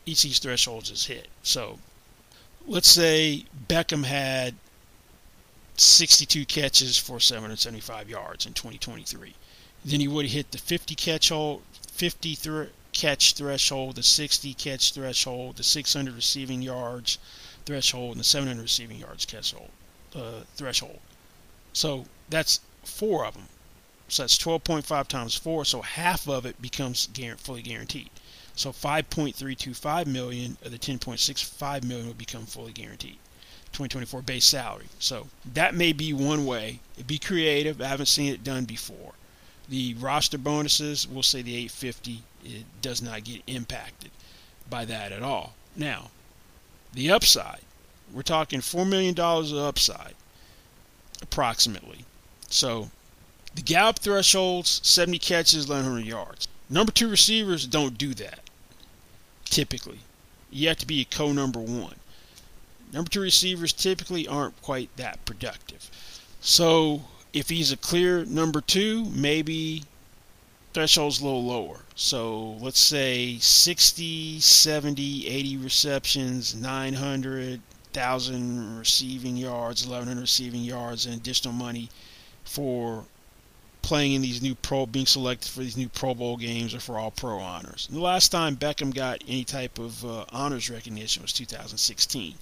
[0.06, 1.28] each of these thresholds is hit.
[1.42, 1.80] So
[2.68, 4.56] let's say Beckham had
[5.78, 9.34] 62 catches for 775 yards in 2023.
[9.86, 14.54] Then he would have hit the 50 catch hold, 50 th- catch threshold, the 60
[14.54, 17.18] catch threshold, the 600 receiving yards
[17.66, 19.54] threshold, and the 700 receiving yards catch
[20.16, 21.00] uh, threshold.
[21.74, 23.48] So that's four of them.
[24.14, 25.66] So that's 12.5 times four.
[25.66, 28.12] So half of it becomes fully guaranteed.
[28.56, 33.18] So 5.325 million of the 10.65 million will become fully guaranteed.
[33.72, 34.86] 2024 base salary.
[35.00, 36.80] So that may be one way.
[36.94, 37.82] It'd be creative.
[37.82, 39.14] I haven't seen it done before.
[39.68, 44.12] The roster bonuses, we'll say the 850, it does not get impacted
[44.70, 45.56] by that at all.
[45.76, 46.12] Now,
[46.94, 47.62] the upside,
[48.14, 50.14] we're talking $4 million of upside,
[51.24, 52.06] approximately.
[52.50, 52.92] So
[53.56, 56.48] the Gallup thresholds, 70 catches, 100 yards.
[56.70, 58.40] Number two receivers don't do that,
[59.46, 60.00] typically.
[60.50, 61.96] You have to be a co number one.
[62.92, 65.90] Number two receivers typically aren't quite that productive.
[66.42, 69.84] So if he's a clear number two, maybe
[70.74, 71.80] threshold's a little lower.
[71.96, 77.62] So let's say 60, 70, 80 receptions, 900,
[77.94, 81.90] 1,000 receiving yards, 1,100 receiving yards, and additional money
[82.44, 83.06] for
[83.84, 86.98] playing in these new pro, being selected for these new Pro Bowl games or for
[86.98, 87.88] all pro honors.
[87.88, 92.34] And the last time Beckham got any type of uh, honors recognition was 2016.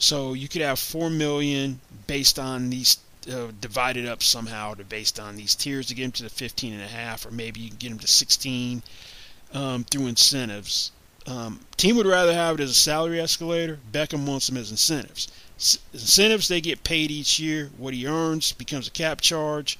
[0.00, 2.98] So you could have four million based on these
[3.30, 6.72] uh, divided up somehow to based on these tiers to get them to the 15
[6.72, 8.82] and a half, or maybe you can get them to 16
[9.52, 10.90] um, through incentives.
[11.26, 13.78] Um, team would rather have it as a salary escalator.
[13.92, 15.28] Beckham wants them as incentives.
[15.58, 17.70] S- incentives they get paid each year.
[17.76, 19.78] What he earns becomes a cap charge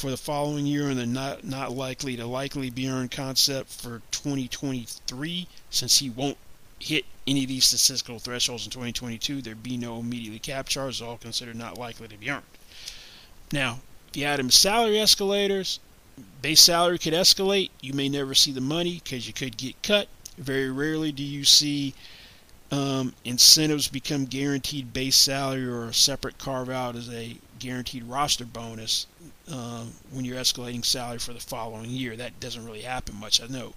[0.00, 4.00] for the following year, and the not not likely to likely be earned concept for
[4.10, 6.38] 2023, since he won't
[6.78, 11.18] hit any of these statistical thresholds in 2022, there'd be no immediately cap charges, all
[11.18, 12.42] considered not likely to be earned.
[13.52, 15.78] Now, if you add in salary escalators,
[16.40, 17.70] base salary could escalate.
[17.82, 20.08] You may never see the money because you could get cut.
[20.38, 21.94] Very rarely do you see
[22.70, 28.44] um, incentives become guaranteed base salary or a separate carve out as a guaranteed roster
[28.44, 29.06] bonus
[29.50, 32.16] uh, when you're escalating salary for the following year.
[32.16, 33.74] That doesn't really happen much, I know.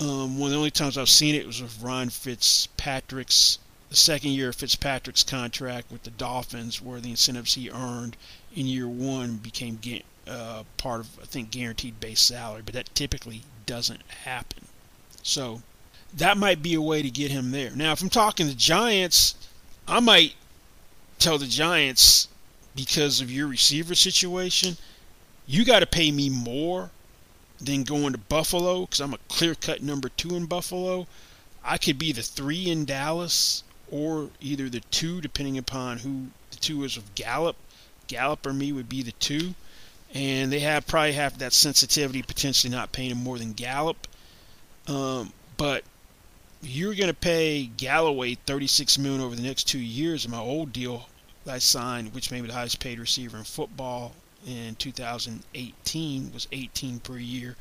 [0.00, 3.58] Um, one of the only times I've seen it was with Ryan Fitzpatrick's
[3.90, 8.16] the second year of Fitzpatrick's contract with the Dolphins, where the incentives he earned
[8.54, 9.78] in year one became
[10.26, 14.66] uh, part of I think guaranteed base salary, but that typically doesn't happen.
[15.22, 15.62] So
[16.16, 17.70] that might be a way to get him there.
[17.70, 19.34] Now, if I'm talking the Giants,
[19.86, 20.34] I might
[21.18, 22.28] tell the Giants
[22.74, 24.76] because of your receiver situation,
[25.46, 26.90] you got to pay me more
[27.60, 31.06] than going to Buffalo because I'm a clear cut number two in Buffalo.
[31.64, 36.56] I could be the three in Dallas or either the two, depending upon who the
[36.56, 37.56] two is of Gallup.
[38.06, 39.54] Gallup or me would be the two.
[40.14, 44.06] And they have probably have that sensitivity, potentially not paying him more than Gallup.
[44.86, 45.84] Um, but
[46.62, 50.24] you're going to pay Golladay 36 million over the next two years.
[50.24, 51.08] In my old deal
[51.48, 54.12] I signed, which made me the highest paid receiver in football,
[54.46, 57.56] in 2018 was 18 per year.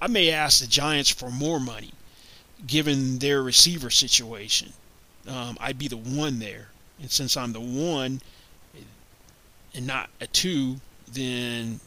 [0.00, 1.92] I may ask the Giants for more money,
[2.66, 4.72] given their receiver situation.
[5.26, 6.68] Um, I'd be the one there,
[7.00, 8.20] and since I'm the one
[9.74, 10.76] and not a two,
[11.12, 11.80] then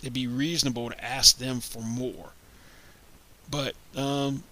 [0.00, 2.30] it'd be reasonable to ask them for more.
[3.50, 4.44] But um,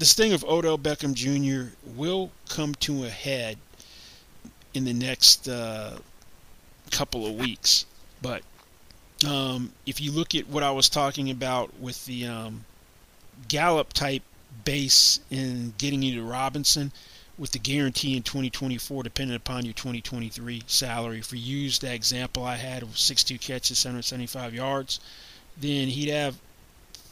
[0.00, 1.74] this thing of Odell Beckham Jr.
[1.94, 3.58] will come to a head
[4.72, 5.98] in the next uh,
[6.90, 7.84] couple of weeks.
[8.22, 8.42] But
[9.28, 12.64] um, if you look at what I was talking about with the um,
[13.48, 14.22] Gallup type
[14.64, 16.92] base in getting you to Robinson,
[17.36, 21.18] with the guarantee in 2024 depending upon your 2023 salary.
[21.18, 25.00] If we use that example I had of 62 catches, 775 yards,
[25.58, 26.38] then he'd have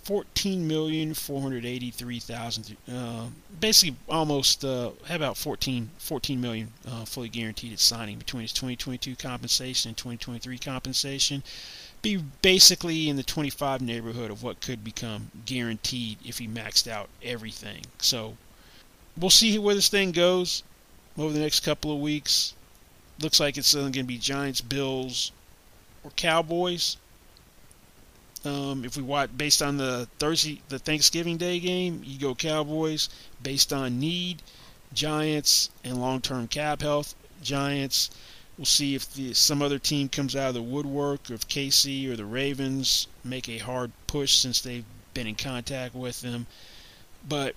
[0.08, 2.74] fourteen million four hundred eighty-three thousand.
[2.90, 3.26] Uh,
[3.60, 9.14] basically, almost uh, about 14, 14 million uh, fully guaranteed at signing between his 2022
[9.16, 11.42] compensation and 2023 compensation.
[12.00, 17.10] Be basically in the 25 neighborhood of what could become guaranteed if he maxed out
[17.22, 17.82] everything.
[17.98, 18.38] So
[19.14, 20.62] we'll see where this thing goes
[21.18, 22.54] over the next couple of weeks.
[23.20, 25.32] looks like it's going to be Giants, Bills,
[26.02, 26.96] or Cowboys.
[28.48, 33.08] Um, if we watch based on the Thursday, the Thanksgiving Day game, you go Cowboys.
[33.42, 34.42] Based on need,
[34.94, 38.10] Giants and long-term cap health, Giants.
[38.56, 42.08] We'll see if the, some other team comes out of the woodwork, or if KC
[42.08, 44.84] or the Ravens make a hard push since they've
[45.14, 46.46] been in contact with them.
[47.28, 47.54] But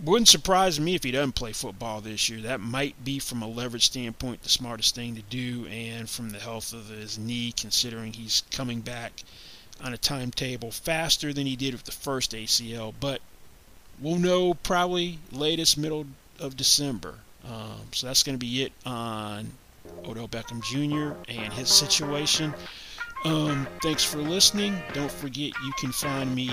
[0.00, 2.40] wouldn't surprise me if he doesn't play football this year.
[2.42, 6.38] That might be, from a leverage standpoint, the smartest thing to do, and from the
[6.38, 9.24] health of his knee, considering he's coming back
[9.82, 12.94] on a timetable faster than he did with the first ACL.
[12.98, 13.20] But
[14.00, 16.06] we'll know probably latest middle
[16.40, 17.14] of December.
[17.44, 19.50] Um, so that's going to be it on
[20.04, 21.16] Odell Beckham Jr.
[21.28, 22.52] and his situation.
[23.24, 24.76] Um, thanks for listening.
[24.92, 26.50] Don't forget you can find me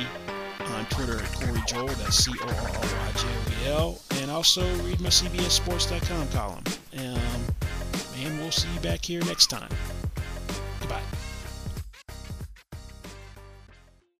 [0.59, 1.87] on Twitter at Corry Joel.
[1.87, 4.01] That's C O R R Y J O E L.
[4.21, 6.63] And also read my CBSSports.com column.
[6.97, 7.19] Um,
[8.23, 9.69] and we'll see you back here next time.